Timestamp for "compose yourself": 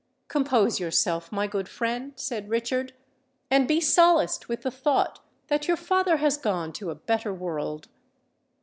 0.29-1.31